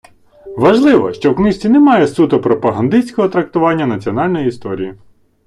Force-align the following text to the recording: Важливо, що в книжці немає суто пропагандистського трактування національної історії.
Важливо, 0.57 1.13
що 1.13 1.31
в 1.31 1.35
книжці 1.35 1.69
немає 1.69 2.07
суто 2.07 2.41
пропагандистського 2.41 3.29
трактування 3.29 3.85
національної 3.85 4.47
історії. 4.47 4.93